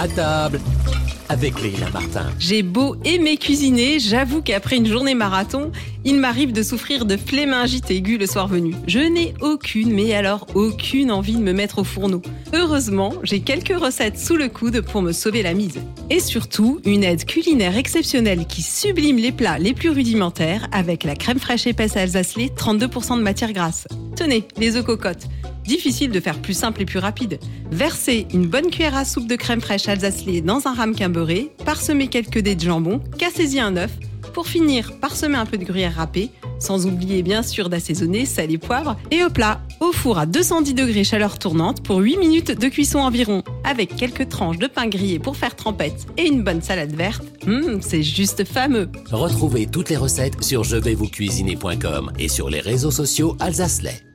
À 0.00 0.08
table 0.08 0.58
avec 1.28 1.60
Leila 1.60 1.90
Martin. 1.90 2.30
J'ai 2.38 2.62
beau 2.62 2.96
aimer 3.04 3.36
cuisiner, 3.36 3.98
j'avoue 3.98 4.40
qu'après 4.40 4.76
une 4.78 4.86
journée 4.86 5.14
marathon, 5.14 5.70
il 6.06 6.16
m'arrive 6.16 6.52
de 6.52 6.62
souffrir 6.62 7.04
de 7.04 7.18
flémingite 7.18 7.90
aiguë 7.90 8.16
le 8.16 8.26
soir 8.26 8.48
venu. 8.48 8.74
Je 8.86 8.98
n'ai 8.98 9.34
aucune, 9.42 9.92
mais 9.92 10.14
alors 10.14 10.46
aucune 10.54 11.12
envie 11.12 11.34
de 11.34 11.42
me 11.42 11.52
mettre 11.52 11.80
au 11.80 11.84
fourneau. 11.84 12.22
Heureusement, 12.54 13.12
j'ai 13.24 13.40
quelques 13.40 13.78
recettes 13.78 14.18
sous 14.18 14.36
le 14.36 14.48
coude 14.48 14.80
pour 14.80 15.02
me 15.02 15.12
sauver 15.12 15.42
la 15.42 15.52
mise. 15.52 15.78
Et 16.08 16.18
surtout, 16.18 16.80
une 16.86 17.04
aide 17.04 17.26
culinaire 17.26 17.76
exceptionnelle 17.76 18.46
qui 18.46 18.62
sublime 18.62 19.18
les 19.18 19.32
plats 19.32 19.58
les 19.58 19.74
plus 19.74 19.90
rudimentaires 19.90 20.66
avec 20.72 21.04
la 21.04 21.14
crème 21.14 21.38
fraîche 21.38 21.66
épaisse 21.66 21.98
alsacelée, 21.98 22.50
32% 22.56 23.18
de 23.18 23.22
matière 23.22 23.52
grasse. 23.52 23.86
Tenez, 24.16 24.48
les 24.56 24.76
œufs 24.76 24.84
cocottes. 24.84 25.28
Difficile 25.70 26.10
de 26.10 26.18
faire 26.18 26.42
plus 26.42 26.54
simple 26.54 26.82
et 26.82 26.84
plus 26.84 26.98
rapide. 26.98 27.38
Versez 27.70 28.26
une 28.34 28.48
bonne 28.48 28.72
cuillère 28.72 28.96
à 28.96 29.04
soupe 29.04 29.28
de 29.28 29.36
crème 29.36 29.60
fraîche 29.60 29.86
alsacelée 29.86 30.40
dans 30.40 30.66
un 30.66 30.74
ramequin 30.74 31.08
beurré, 31.08 31.52
parsemez 31.64 32.08
quelques 32.08 32.40
dés 32.40 32.56
de 32.56 32.60
jambon, 32.60 33.00
cassez-y 33.18 33.60
un 33.60 33.76
œuf. 33.76 33.92
Pour 34.34 34.48
finir, 34.48 34.98
parsemez 35.00 35.36
un 35.36 35.46
peu 35.46 35.58
de 35.58 35.64
gruyère 35.64 35.94
râpée, 35.94 36.30
sans 36.58 36.86
oublier 36.86 37.22
bien 37.22 37.44
sûr 37.44 37.68
d'assaisonner 37.68 38.26
sel 38.26 38.50
et 38.50 38.58
poivre, 38.58 38.96
et 39.12 39.22
au 39.22 39.30
plat, 39.30 39.60
au 39.78 39.92
four 39.92 40.18
à 40.18 40.26
210 40.26 40.74
degrés 40.74 41.04
chaleur 41.04 41.38
tournante 41.38 41.84
pour 41.84 41.98
8 41.98 42.16
minutes 42.16 42.50
de 42.50 42.66
cuisson 42.66 42.98
environ, 42.98 43.44
avec 43.62 43.94
quelques 43.94 44.28
tranches 44.28 44.58
de 44.58 44.66
pain 44.66 44.88
grillé 44.88 45.20
pour 45.20 45.36
faire 45.36 45.54
trempette 45.54 46.04
et 46.16 46.26
une 46.26 46.42
bonne 46.42 46.62
salade 46.62 46.96
verte. 46.96 47.22
Hum, 47.46 47.78
c'est 47.80 48.02
juste 48.02 48.44
fameux. 48.44 48.88
Retrouvez 49.12 49.68
toutes 49.68 49.90
les 49.90 49.96
recettes 49.96 50.42
sur 50.42 50.64
je 50.64 50.76
vais 50.76 50.94
vous 50.94 51.06
cuisiner.com 51.06 52.10
et 52.18 52.28
sur 52.28 52.50
les 52.50 52.60
réseaux 52.60 52.90
sociaux 52.90 53.36
Alsacelais. 53.38 54.09